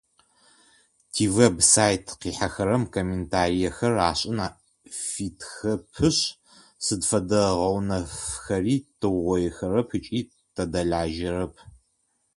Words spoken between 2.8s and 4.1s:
комментариехэр